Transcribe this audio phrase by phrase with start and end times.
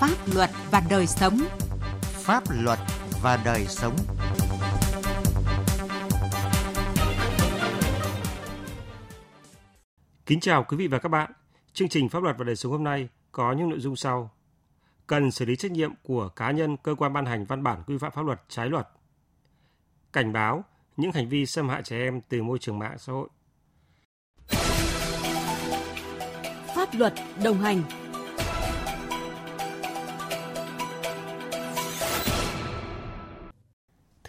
[0.00, 1.38] Pháp luật và đời sống.
[2.02, 2.78] Pháp luật
[3.22, 3.96] và đời sống.
[10.26, 11.32] Kính chào quý vị và các bạn.
[11.72, 14.30] Chương trình Pháp luật và đời sống hôm nay có những nội dung sau.
[15.06, 17.98] Cần xử lý trách nhiệm của cá nhân cơ quan ban hành văn bản quy
[17.98, 18.88] phạm pháp luật trái luật.
[20.12, 20.64] Cảnh báo
[20.96, 23.28] những hành vi xâm hại trẻ em từ môi trường mạng xã hội.
[26.74, 27.82] Pháp luật đồng hành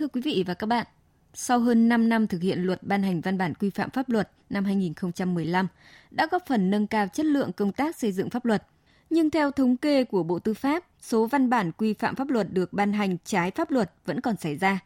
[0.02, 0.88] Thưa quý vị và các bạn,
[1.34, 4.32] sau hơn 5 năm thực hiện luật ban hành văn bản quy phạm pháp luật
[4.50, 5.68] năm 2015
[6.12, 8.64] đã góp phần nâng cao chất lượng công tác xây dựng pháp luật.
[9.10, 12.54] Nhưng theo thống kê của Bộ Tư pháp, số văn bản quy phạm pháp luật
[12.54, 14.80] được ban hành trái pháp luật vẫn còn xảy ra.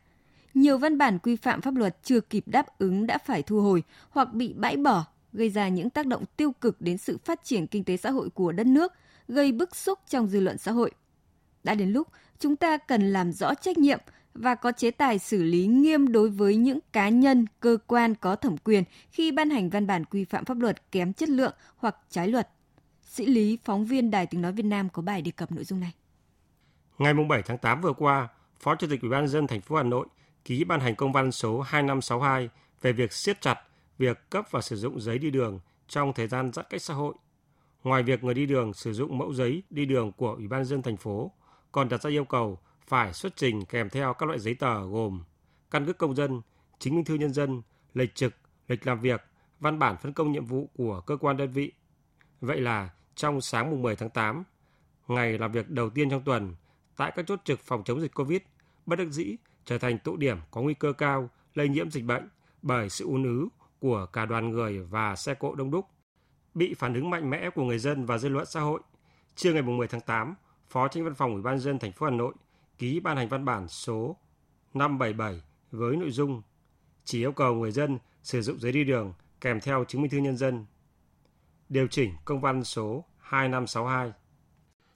[0.53, 3.83] Nhiều văn bản quy phạm pháp luật chưa kịp đáp ứng đã phải thu hồi
[4.09, 7.67] hoặc bị bãi bỏ, gây ra những tác động tiêu cực đến sự phát triển
[7.67, 8.93] kinh tế xã hội của đất nước,
[9.27, 10.91] gây bức xúc trong dư luận xã hội.
[11.63, 12.07] Đã đến lúc
[12.39, 13.99] chúng ta cần làm rõ trách nhiệm
[14.35, 18.35] và có chế tài xử lý nghiêm đối với những cá nhân, cơ quan có
[18.35, 21.95] thẩm quyền khi ban hành văn bản quy phạm pháp luật kém chất lượng hoặc
[22.09, 22.49] trái luật.
[23.01, 25.79] Sĩ Lý, phóng viên Đài Tiếng Nói Việt Nam có bài đề cập nội dung
[25.79, 25.91] này.
[26.97, 28.27] Ngày 7 tháng 8 vừa qua,
[28.59, 30.07] Phó Chủ tịch Ủy ban dân thành phố Hà Nội
[30.45, 32.49] ký ban hành công văn số 2562
[32.81, 33.59] về việc siết chặt
[33.97, 37.13] việc cấp và sử dụng giấy đi đường trong thời gian giãn cách xã hội.
[37.83, 40.81] Ngoài việc người đi đường sử dụng mẫu giấy đi đường của Ủy ban dân
[40.81, 41.31] thành phố,
[41.71, 45.23] còn đặt ra yêu cầu phải xuất trình kèm theo các loại giấy tờ gồm
[45.71, 46.41] căn cước công dân,
[46.79, 47.61] chứng minh thư nhân dân,
[47.93, 48.33] lịch trực,
[48.67, 49.23] lịch làm việc,
[49.59, 51.71] văn bản phân công nhiệm vụ của cơ quan đơn vị.
[52.41, 54.43] Vậy là trong sáng mùng 10 tháng 8,
[55.07, 56.55] ngày làm việc đầu tiên trong tuần,
[56.97, 58.41] tại các chốt trực phòng chống dịch COVID,
[58.85, 62.29] bất đắc dĩ trở thành tụ điểm có nguy cơ cao lây nhiễm dịch bệnh
[62.61, 63.47] bởi sự ùn ứ
[63.79, 65.85] của cả đoàn người và xe cộ đông đúc.
[66.53, 68.81] Bị phản ứng mạnh mẽ của người dân và dư luận xã hội,
[69.35, 70.35] trưa ngày 10 tháng 8,
[70.69, 72.33] Phó Tránh Văn phòng Ủy ban dân thành phố Hà Nội
[72.77, 74.17] ký ban hành văn bản số
[74.73, 75.41] 577
[75.71, 76.41] với nội dung
[77.05, 80.17] chỉ yêu cầu người dân sử dụng giấy đi đường kèm theo chứng minh thư
[80.17, 80.65] nhân dân.
[81.69, 84.13] Điều chỉnh công văn số 2562.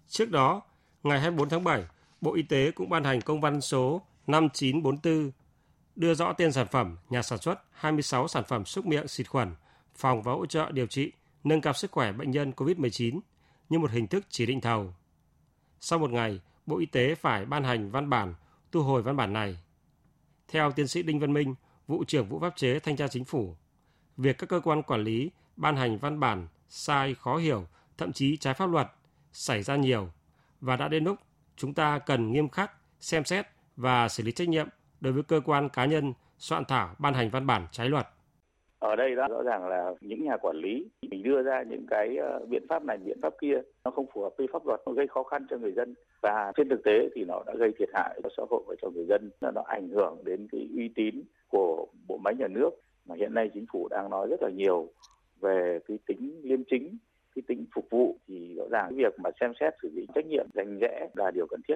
[0.07, 0.61] Trước đó,
[1.03, 1.85] ngày 24 tháng 7,
[2.21, 5.31] Bộ Y tế cũng ban hành công văn số 5944
[5.95, 9.55] đưa rõ tên sản phẩm, nhà sản xuất 26 sản phẩm xúc miệng xịt khuẩn,
[9.95, 11.11] phòng và hỗ trợ điều trị,
[11.43, 13.19] nâng cao sức khỏe bệnh nhân COVID-19
[13.69, 14.93] như một hình thức chỉ định thầu.
[15.79, 18.33] Sau một ngày, Bộ Y tế phải ban hành văn bản
[18.71, 19.59] thu hồi văn bản này.
[20.47, 21.55] Theo tiến sĩ Đinh Văn Minh,
[21.87, 23.55] vụ trưởng vụ pháp chế thanh tra chính phủ,
[24.17, 28.37] việc các cơ quan quản lý ban hành văn bản sai, khó hiểu, thậm chí
[28.37, 28.87] trái pháp luật
[29.33, 30.09] xảy ra nhiều
[30.61, 31.17] và đã đến lúc
[31.55, 34.67] chúng ta cần nghiêm khắc xem xét và xử lý trách nhiệm
[35.01, 38.07] đối với cơ quan cá nhân soạn thảo ban hành văn bản trái luật
[38.79, 42.17] ở đây đó rõ ràng là những nhà quản lý mình đưa ra những cái
[42.17, 44.91] ờ, biện pháp này biện pháp kia nó không phù hợp với pháp luật nó
[44.91, 45.93] gây khó khăn cho người dân.
[46.21, 48.89] Và trên thực tế thì nó đã gây thiệt hại cho xã hội và cho
[48.89, 52.69] người dân nó ảnh hưởng đến cái uy tín của bộ máy nhà nước.
[53.05, 54.89] Mà hiện nay chính phủ đang nói rất là nhiều
[55.39, 56.97] về cái tính liêm chính
[57.35, 58.17] cái tính phục vụ.
[58.27, 61.31] Thì rõ ràng cái việc mà xem xét xử lý trách nhiệm rành rẽ là
[61.31, 61.75] điều cần thiết.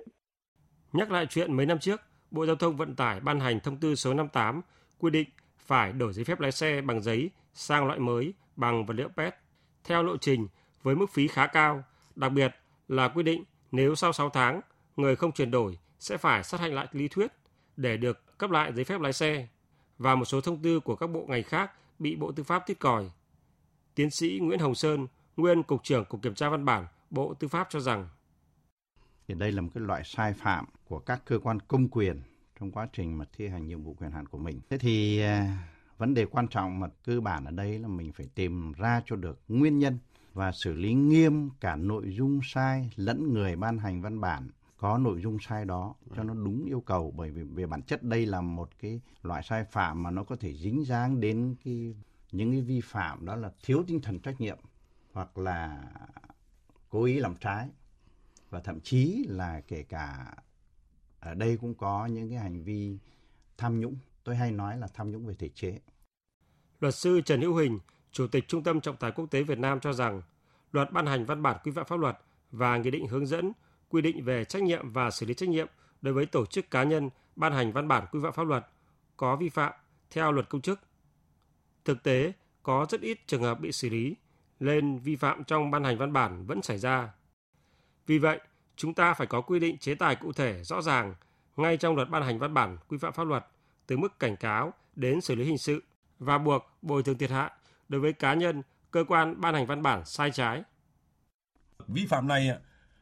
[0.94, 3.96] Nhắc lại chuyện mấy năm trước, Bộ Giao thông Vận tải ban hành thông tư
[3.96, 4.62] số 58
[5.00, 5.28] quy định
[5.66, 9.36] phải đổi giấy phép lái xe bằng giấy sang loại mới bằng vật liệu PET
[9.84, 10.48] theo lộ trình
[10.84, 11.84] với mức phí khá cao,
[12.16, 12.56] đặc biệt
[12.88, 14.62] là quy định nếu sau 6 tháng
[14.98, 17.32] người không chuyển đổi sẽ phải sát hạch lại lý thuyết
[17.78, 19.48] để được cấp lại giấy phép lái xe
[19.98, 22.80] và một số thông tư của các bộ ngành khác bị Bộ Tư pháp tiết
[22.80, 23.12] còi.
[23.96, 25.08] Tiến sĩ Nguyễn Hồng Sơn,
[25.38, 28.08] nguyên Cục trưởng Cục Kiểm tra Văn bản, Bộ Tư pháp cho rằng
[29.28, 32.22] thì đây là một cái loại sai phạm của các cơ quan công quyền
[32.60, 34.60] trong quá trình mà thi hành nhiệm vụ quyền hạn của mình.
[34.70, 38.28] Thế thì à, vấn đề quan trọng mà cơ bản ở đây là mình phải
[38.36, 39.98] tìm ra cho được nguyên nhân
[40.34, 44.98] và xử lý nghiêm cả nội dung sai lẫn người ban hành văn bản có
[44.98, 48.26] nội dung sai đó cho nó đúng yêu cầu bởi vì về bản chất đây
[48.26, 51.96] là một cái loại sai phạm mà nó có thể dính dáng đến cái,
[52.32, 54.58] những cái vi phạm đó là thiếu tinh thần trách nhiệm
[55.14, 55.84] hoặc là
[56.90, 57.70] cố ý làm trái
[58.50, 60.34] và thậm chí là kể cả
[61.24, 62.98] ở đây cũng có những cái hành vi
[63.58, 65.80] tham nhũng tôi hay nói là tham nhũng về thể chế
[66.80, 67.80] luật sư Trần Hữu Huỳnh
[68.12, 70.22] chủ tịch Trung tâm Trọng tài Quốc tế Việt Nam cho rằng
[70.72, 72.18] luật ban hành văn bản quy phạm pháp luật
[72.52, 73.52] và nghị định hướng dẫn
[73.90, 75.68] quy định về trách nhiệm và xử lý trách nhiệm
[76.02, 78.66] đối với tổ chức cá nhân ban hành văn bản quy phạm pháp luật
[79.18, 79.74] có vi phạm
[80.12, 80.80] theo luật công chức.
[81.86, 82.34] Thực tế,
[82.64, 84.16] có rất ít trường hợp bị xử lý,
[84.60, 87.14] nên vi phạm trong ban hành văn bản vẫn xảy ra.
[88.06, 88.40] Vì vậy,
[88.76, 91.16] chúng ta phải có quy định chế tài cụ thể rõ ràng
[91.58, 93.46] ngay trong luật ban hành văn bản quy phạm pháp luật
[93.88, 95.84] từ mức cảnh cáo đến xử lý hình sự
[96.20, 97.52] và buộc bồi thường thiệt hại
[97.90, 98.62] đối với cá nhân,
[98.92, 100.64] cơ quan ban hành văn bản sai trái.
[101.88, 102.50] Vi phạm này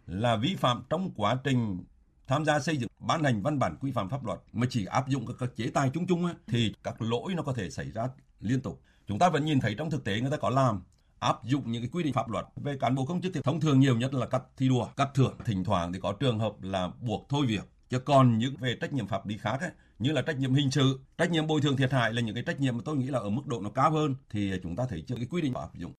[0.07, 1.83] là vi phạm trong quá trình
[2.27, 5.09] tham gia xây dựng ban hành văn bản quy phạm pháp luật mà chỉ áp
[5.09, 8.09] dụng các, các chế tài chung chung thì các lỗi nó có thể xảy ra
[8.39, 8.81] liên tục.
[9.07, 10.81] Chúng ta vẫn nhìn thấy trong thực tế người ta có làm
[11.21, 13.59] áp dụng những cái quy định pháp luật về cán bộ công chức thì thông
[13.59, 16.53] thường nhiều nhất là cắt thi đua, cắt thưởng, thỉnh thoảng thì có trường hợp
[16.61, 17.63] là buộc thôi việc.
[17.89, 19.69] Chứ còn những về trách nhiệm pháp lý khác ấy,
[19.99, 22.43] như là trách nhiệm hình sự, trách nhiệm bồi thường thiệt hại là những cái
[22.47, 24.83] trách nhiệm mà tôi nghĩ là ở mức độ nó cao hơn thì chúng ta
[24.89, 25.93] thấy chưa cái quy định áp dụng.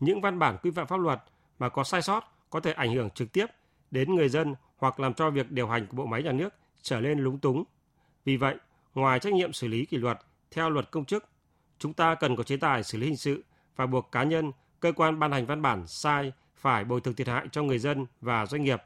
[0.00, 1.22] Những văn bản quy phạm pháp luật
[1.58, 3.46] mà có sai sót có thể ảnh hưởng trực tiếp
[3.90, 7.00] đến người dân hoặc làm cho việc điều hành của bộ máy nhà nước trở
[7.00, 7.64] nên lúng túng.
[8.24, 8.56] Vì vậy,
[8.94, 10.18] ngoài trách nhiệm xử lý kỷ luật
[10.50, 11.24] theo luật công chức,
[11.78, 13.42] chúng ta cần có chế tài xử lý hình sự
[13.80, 17.28] và buộc cá nhân, cơ quan ban hành văn bản sai phải bồi thường thiệt
[17.28, 18.82] hại cho người dân và doanh nghiệp.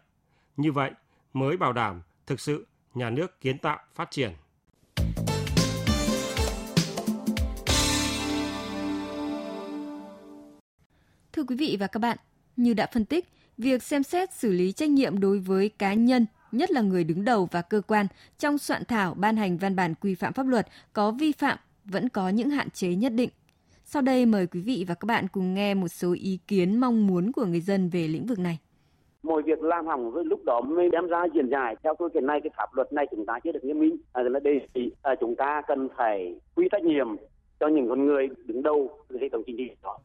[0.56, 0.90] Như vậy
[1.32, 4.32] mới bảo đảm thực sự nhà nước kiến tạo phát triển.
[11.32, 12.18] Thưa quý vị và các bạn,
[12.56, 16.26] như đã phân tích, việc xem xét xử lý trách nhiệm đối với cá nhân,
[16.52, 18.06] nhất là người đứng đầu và cơ quan
[18.38, 22.08] trong soạn thảo ban hành văn bản quy phạm pháp luật có vi phạm vẫn
[22.08, 23.30] có những hạn chế nhất định.
[23.84, 27.06] Sau đây mời quý vị và các bạn cùng nghe một số ý kiến mong
[27.06, 28.58] muốn của người dân về lĩnh vực này.
[29.22, 31.76] Mọi việc làm hỏng lúc đó mới đem ra diễn giải.
[31.82, 33.96] Theo tôi hiện nay cái pháp luật này chúng ta chưa được nghiêm minh.
[34.12, 37.06] À, là đề nghị à, chúng ta cần phải quy trách nhiệm
[37.60, 38.90] cho những con người đứng đầu
[39.20, 39.98] hệ thống chính trị đó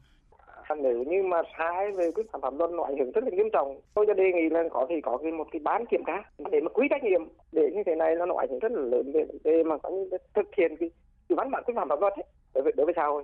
[0.78, 3.50] nếu như mà sai về quy phạm pháp luật nó ảnh hưởng rất là nghiêm
[3.52, 6.22] trọng tôi cho đề nghị là có thì có cái một cái bán kiểm tra
[6.50, 7.20] để mà quy trách nhiệm
[7.52, 9.90] để như thế này nó ảnh hưởng rất là lớn về để mà có
[10.34, 10.90] thực hiện cái,
[11.28, 12.24] cái văn bản quy phạm pháp luật ấy,
[12.54, 13.22] đối với đối với xã hội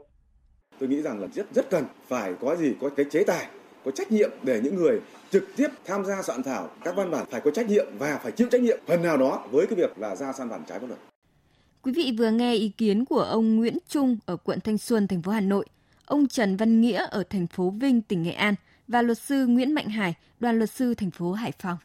[0.78, 3.46] tôi nghĩ rằng là rất rất cần phải có gì có cái chế tài
[3.84, 5.00] có trách nhiệm để những người
[5.30, 8.32] trực tiếp tham gia soạn thảo các văn bản phải có trách nhiệm và phải
[8.32, 10.86] chịu trách nhiệm phần nào đó với cái việc là ra soạn bản trái pháp
[10.86, 11.00] luật.
[11.82, 15.22] Quý vị vừa nghe ý kiến của ông Nguyễn Trung ở quận Thanh Xuân, thành
[15.22, 15.66] phố Hà Nội,
[16.04, 18.54] ông Trần Văn Nghĩa ở thành phố Vinh, tỉnh Nghệ An
[18.88, 21.78] và luật sư Nguyễn Mạnh Hải, đoàn luật sư thành phố Hải Phòng.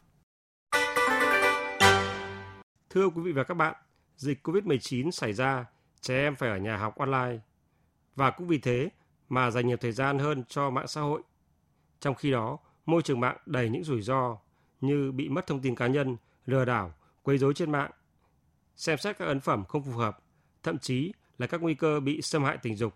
[2.90, 3.74] Thưa quý vị và các bạn,
[4.16, 5.64] dịch COVID-19 xảy ra,
[6.00, 7.38] trẻ em phải ở nhà học online
[8.16, 8.88] và cũng vì thế
[9.28, 11.22] mà dành nhiều thời gian hơn cho mạng xã hội.
[12.00, 14.38] Trong khi đó, môi trường mạng đầy những rủi ro
[14.80, 16.16] như bị mất thông tin cá nhân,
[16.46, 17.90] lừa đảo, quấy rối trên mạng,
[18.76, 20.18] xem xét các ấn phẩm không phù hợp,
[20.62, 22.94] thậm chí là các nguy cơ bị xâm hại tình dục.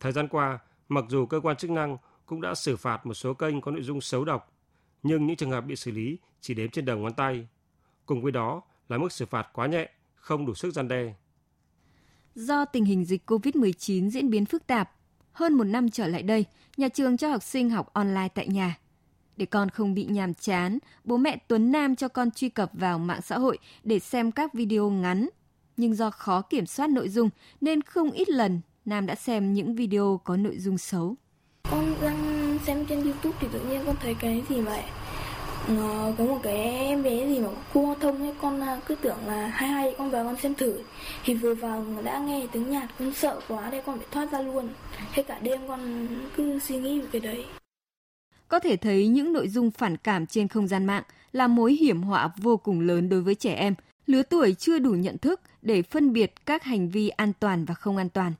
[0.00, 0.58] Thời gian qua,
[0.88, 1.96] mặc dù cơ quan chức năng
[2.26, 4.52] cũng đã xử phạt một số kênh có nội dung xấu độc,
[5.02, 7.48] nhưng những trường hợp bị xử lý chỉ đếm trên đầu ngón tay.
[8.06, 11.14] Cùng với đó là mức xử phạt quá nhẹ, không đủ sức gian đe.
[12.34, 14.90] Do tình hình dịch COVID-19 diễn biến phức tạp,
[15.32, 16.44] hơn một năm trở lại đây,
[16.76, 18.78] nhà trường cho học sinh học online tại nhà.
[19.36, 22.98] Để con không bị nhàm chán, bố mẹ Tuấn Nam cho con truy cập vào
[22.98, 25.28] mạng xã hội để xem các video ngắn.
[25.76, 27.30] Nhưng do khó kiểm soát nội dung
[27.60, 31.16] nên không ít lần Nam đã xem những video có nội dung xấu.
[31.70, 34.82] Con đang xem trên YouTube thì tự nhiên con thấy cái gì vậy?
[35.68, 39.18] Nó có một cái em bé gì mà khu thông ấy con à, cứ tưởng
[39.26, 40.78] là hai hai con vào con xem thử.
[41.24, 44.40] Thì vừa vào đã nghe tiếng nhạc con sợ quá đây con phải thoát ra
[44.40, 44.68] luôn.
[45.12, 47.44] Hết cả đêm con cứ suy nghĩ về cái đấy.
[48.48, 51.02] Có thể thấy những nội dung phản cảm trên không gian mạng
[51.32, 53.74] là mối hiểm họa vô cùng lớn đối với trẻ em,
[54.06, 57.74] lứa tuổi chưa đủ nhận thức để phân biệt các hành vi an toàn và
[57.74, 58.32] không an toàn.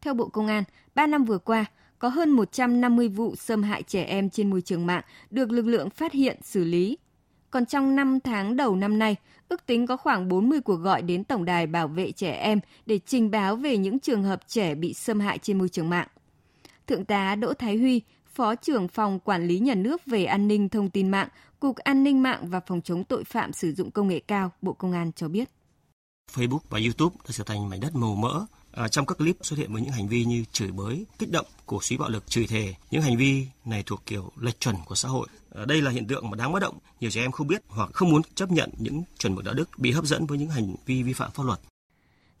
[0.00, 0.64] Theo Bộ Công an,
[0.94, 1.64] 3 năm vừa qua,
[2.00, 5.90] có hơn 150 vụ xâm hại trẻ em trên môi trường mạng được lực lượng
[5.90, 6.98] phát hiện xử lý.
[7.50, 9.16] Còn trong 5 tháng đầu năm nay,
[9.48, 12.98] ước tính có khoảng 40 cuộc gọi đến Tổng đài bảo vệ trẻ em để
[13.06, 16.08] trình báo về những trường hợp trẻ bị xâm hại trên môi trường mạng.
[16.86, 20.68] Thượng tá Đỗ Thái Huy, Phó trưởng phòng Quản lý Nhà nước về an ninh
[20.68, 21.28] thông tin mạng,
[21.60, 24.72] Cục An ninh mạng và Phòng chống tội phạm sử dụng công nghệ cao, Bộ
[24.72, 25.50] Công an cho biết.
[26.34, 29.58] Facebook và YouTube đã trở thành mảnh đất màu mỡ À, trong các clip xuất
[29.58, 32.46] hiện với những hành vi như chửi bới, kích động, cổ suý bạo lực, chửi
[32.46, 32.74] thề.
[32.90, 35.28] Những hành vi này thuộc kiểu lệch chuẩn của xã hội.
[35.54, 36.78] À, đây là hiện tượng mà đáng báo động.
[37.00, 39.70] Nhiều trẻ em không biết hoặc không muốn chấp nhận những chuẩn mực đạo đức,
[39.78, 41.60] bị hấp dẫn với những hành vi vi phạm pháp luật.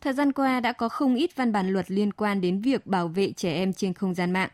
[0.00, 3.08] Thời gian qua đã có không ít văn bản luật liên quan đến việc bảo
[3.08, 4.50] vệ trẻ em trên không gian mạng.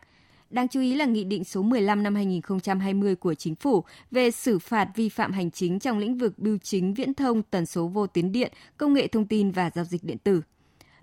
[0.49, 4.59] Đáng chú ý là Nghị định số 15 năm 2020 của Chính phủ về xử
[4.59, 8.07] phạt vi phạm hành chính trong lĩnh vực bưu chính viễn thông, tần số vô
[8.07, 10.41] tuyến điện, công nghệ thông tin và giao dịch điện tử.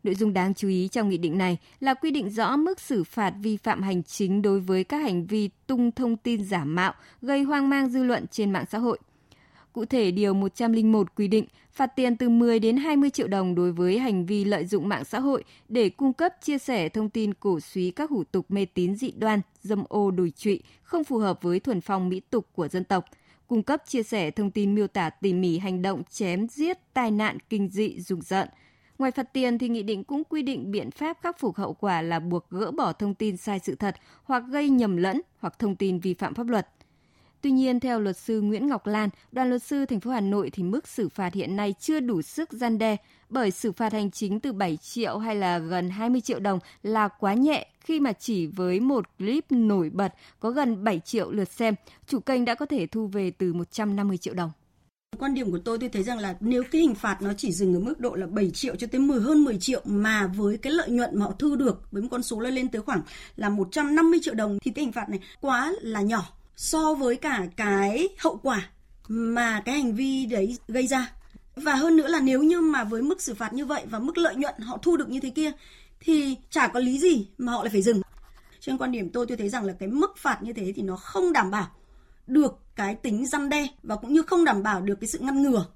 [0.04, 3.04] Nội dung đáng chú ý trong nghị định này là quy định rõ mức xử
[3.04, 6.92] phạt vi phạm hành chính đối với các hành vi tung thông tin giả mạo
[7.22, 8.98] gây hoang mang dư luận trên mạng xã hội.
[9.72, 13.72] Cụ thể, Điều 101 quy định phạt tiền từ 10 đến 20 triệu đồng đối
[13.72, 17.34] với hành vi lợi dụng mạng xã hội để cung cấp chia sẻ thông tin
[17.34, 21.18] cổ suý các hủ tục mê tín dị đoan, dâm ô đồi trụy, không phù
[21.18, 23.04] hợp với thuần phong mỹ tục của dân tộc,
[23.46, 27.10] cung cấp chia sẻ thông tin miêu tả tỉ mỉ hành động chém giết, tai
[27.10, 28.48] nạn kinh dị, rùng rợn,
[28.98, 32.02] Ngoài phạt tiền thì nghị định cũng quy định biện pháp khắc phục hậu quả
[32.02, 35.76] là buộc gỡ bỏ thông tin sai sự thật hoặc gây nhầm lẫn hoặc thông
[35.76, 36.68] tin vi phạm pháp luật.
[37.40, 40.50] Tuy nhiên, theo luật sư Nguyễn Ngọc Lan, đoàn luật sư thành phố Hà Nội
[40.50, 42.96] thì mức xử phạt hiện nay chưa đủ sức gian đe
[43.28, 47.08] bởi xử phạt hành chính từ 7 triệu hay là gần 20 triệu đồng là
[47.08, 51.48] quá nhẹ khi mà chỉ với một clip nổi bật có gần 7 triệu lượt
[51.48, 51.74] xem,
[52.06, 54.50] chủ kênh đã có thể thu về từ 150 triệu đồng.
[55.18, 57.74] Quan điểm của tôi tôi thấy rằng là nếu cái hình phạt nó chỉ dừng
[57.74, 60.72] ở mức độ là 7 triệu cho tới 10 hơn 10 triệu mà với cái
[60.72, 63.02] lợi nhuận mà họ thu được với một con số lên lên tới khoảng
[63.36, 67.46] là 150 triệu đồng thì cái hình phạt này quá là nhỏ so với cả
[67.56, 68.68] cái hậu quả
[69.08, 71.12] mà cái hành vi đấy gây ra.
[71.56, 74.18] Và hơn nữa là nếu như mà với mức xử phạt như vậy và mức
[74.18, 75.52] lợi nhuận họ thu được như thế kia
[76.00, 78.00] thì chả có lý gì mà họ lại phải dừng.
[78.60, 80.96] Trên quan điểm tôi tôi thấy rằng là cái mức phạt như thế thì nó
[80.96, 81.70] không đảm bảo
[82.26, 85.42] được cái tính răn đe và cũng như không đảm bảo được cái sự ngăn
[85.42, 85.66] ngừa.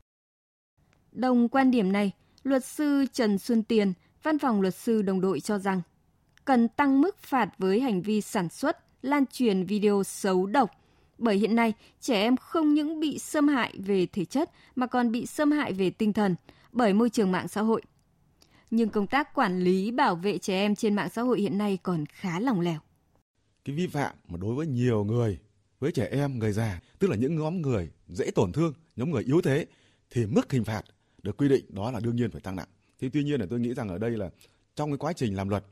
[1.13, 2.13] Đồng quan điểm này,
[2.43, 5.83] luật sư Trần Xuân Tiền, văn phòng luật sư đồng đội cho rằng
[6.45, 10.71] cần tăng mức phạt với hành vi sản xuất, lan truyền video xấu độc.
[11.19, 15.13] Bởi hiện nay, trẻ em không những bị xâm hại về thể chất mà còn
[15.13, 16.37] bị xâm hại về tinh thần
[16.73, 17.83] bởi môi trường mạng xã hội.
[18.71, 21.79] Nhưng công tác quản lý bảo vệ trẻ em trên mạng xã hội hiện nay
[21.83, 22.79] còn khá lỏng lẻo.
[23.65, 25.39] Cái vi phạm mà đối với nhiều người
[25.81, 29.23] với trẻ em, người già, tức là những nhóm người dễ tổn thương, nhóm người
[29.23, 29.67] yếu thế
[30.11, 30.83] thì mức hình phạt
[31.23, 32.69] được quy định đó là đương nhiên phải tăng nặng.
[33.01, 34.31] thì tuy nhiên là tôi nghĩ rằng ở đây là
[34.75, 35.65] trong cái quá trình làm luật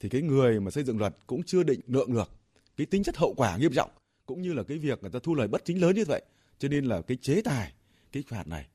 [0.00, 2.30] thì cái người mà xây dựng luật cũng chưa định lượng được
[2.76, 3.90] cái tính chất hậu quả nghiêm trọng
[4.26, 6.22] cũng như là cái việc người ta thu lời bất chính lớn như vậy.
[6.58, 7.72] Cho nên là cái chế tài,
[8.12, 8.66] cái phạt này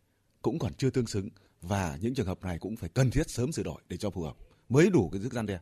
[0.42, 1.30] cũng còn chưa tương xứng
[1.62, 4.22] và những trường hợp này cũng phải cần thiết sớm sửa đổi để cho phù
[4.22, 4.36] hợp
[4.70, 5.60] mới đủ cái sức gian đe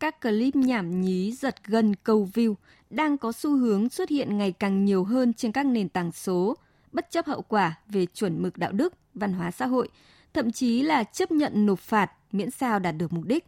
[0.00, 2.54] các clip nhảm nhí giật gân câu view
[2.90, 6.56] đang có xu hướng xuất hiện ngày càng nhiều hơn trên các nền tảng số,
[6.92, 9.88] bất chấp hậu quả về chuẩn mực đạo đức, văn hóa xã hội,
[10.34, 13.46] thậm chí là chấp nhận nộp phạt miễn sao đạt được mục đích.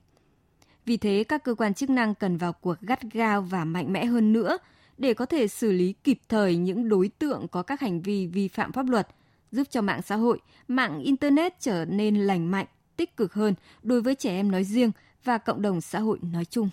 [0.84, 4.04] Vì thế, các cơ quan chức năng cần vào cuộc gắt gao và mạnh mẽ
[4.04, 4.58] hơn nữa
[4.98, 8.48] để có thể xử lý kịp thời những đối tượng có các hành vi vi
[8.48, 9.08] phạm pháp luật,
[9.52, 14.02] giúp cho mạng xã hội, mạng Internet trở nên lành mạnh, tích cực hơn đối
[14.02, 14.92] với trẻ em nói riêng–
[15.24, 16.70] và cộng đồng xã hội nói chung.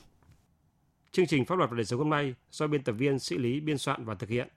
[1.11, 3.59] Chương trình Pháp luật và đời sống hôm nay do biên tập viên Sĩ Lý
[3.59, 4.47] biên soạn và thực hiện.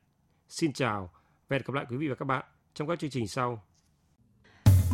[0.49, 1.11] Xin chào
[1.49, 3.63] và hẹn gặp lại quý vị và các bạn trong các chương trình sau.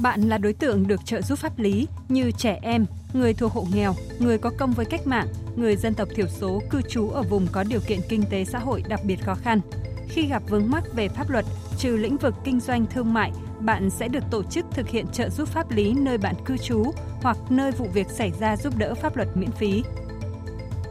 [0.02, 3.66] Bạn là đối tượng được trợ giúp pháp lý như trẻ em, người thuộc hộ
[3.74, 7.22] nghèo, người có công với cách mạng, người dân tộc thiểu số cư trú ở
[7.22, 9.60] vùng có điều kiện kinh tế xã hội đặc biệt khó khăn.
[10.08, 11.44] Khi gặp vướng mắc về pháp luật,
[11.78, 15.28] trừ lĩnh vực kinh doanh thương mại, bạn sẽ được tổ chức thực hiện trợ
[15.28, 16.84] giúp pháp lý nơi bạn cư trú
[17.22, 19.82] hoặc nơi vụ việc xảy ra giúp đỡ pháp luật miễn phí.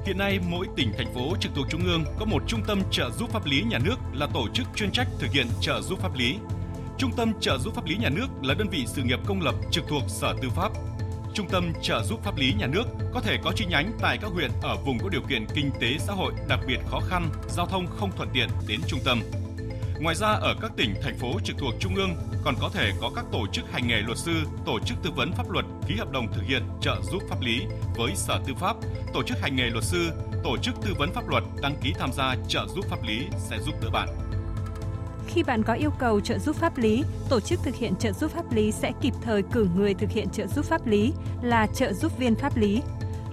[0.05, 3.10] Hiện nay, mỗi tỉnh, thành phố trực thuộc Trung ương có một trung tâm trợ
[3.10, 6.15] giúp pháp lý nhà nước là tổ chức chuyên trách thực hiện trợ giúp pháp
[6.15, 6.36] lý.
[6.98, 9.55] Trung tâm trợ giúp pháp lý nhà nước là đơn vị sự nghiệp công lập
[9.72, 10.72] trực thuộc Sở Tư pháp.
[11.34, 14.32] Trung tâm trợ giúp pháp lý nhà nước có thể có chi nhánh tại các
[14.32, 17.65] huyện ở vùng có điều kiện kinh tế xã hội đặc biệt khó khăn, giao
[17.65, 19.22] thông không thuận tiện đến trung tâm.
[20.00, 23.12] Ngoài ra ở các tỉnh, thành phố trực thuộc Trung ương còn có thể có
[23.15, 24.31] các tổ chức hành nghề luật sư,
[24.65, 27.62] tổ chức tư vấn pháp luật ký hợp đồng thực hiện trợ giúp pháp lý
[27.95, 28.75] với Sở Tư pháp,
[29.13, 30.12] tổ chức hành nghề luật sư,
[30.43, 33.59] tổ chức tư vấn pháp luật đăng ký tham gia trợ giúp pháp lý sẽ
[33.59, 34.09] giúp đỡ bạn.
[35.27, 38.31] Khi bạn có yêu cầu trợ giúp pháp lý, tổ chức thực hiện trợ giúp
[38.31, 41.93] pháp lý sẽ kịp thời cử người thực hiện trợ giúp pháp lý là trợ
[41.93, 42.81] giúp viên pháp lý.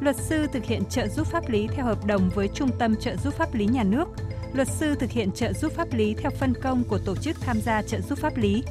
[0.00, 3.16] Luật sư thực hiện trợ giúp pháp lý theo hợp đồng với Trung tâm trợ
[3.16, 4.08] giúp pháp lý nhà nước.
[4.54, 7.60] Luật sư thực hiện trợ giúp pháp lý theo phân công của tổ chức tham
[7.60, 8.62] gia trợ giúp pháp lý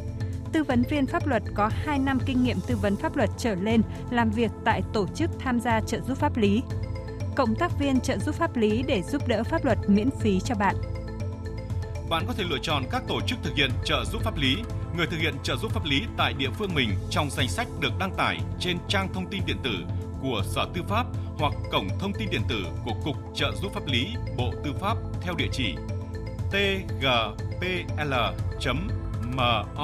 [0.53, 3.55] tư vấn viên pháp luật có 2 năm kinh nghiệm tư vấn pháp luật trở
[3.55, 3.81] lên
[4.12, 6.62] làm việc tại tổ chức tham gia trợ giúp pháp lý.
[7.36, 10.55] Cộng tác viên trợ giúp pháp lý để giúp đỡ pháp luật miễn phí cho
[10.55, 10.75] bạn.
[12.09, 14.55] Bạn có thể lựa chọn các tổ chức thực hiện trợ giúp pháp lý,
[14.98, 17.91] người thực hiện trợ giúp pháp lý tại địa phương mình trong danh sách được
[18.00, 19.75] đăng tải trên trang thông tin điện tử
[20.21, 21.05] của Sở Tư pháp
[21.38, 24.07] hoặc cổng thông tin điện tử của Cục Trợ giúp pháp lý
[24.38, 25.75] Bộ Tư pháp theo địa chỉ
[26.51, 28.13] tgpl
[29.35, 29.79] moz.gov.vn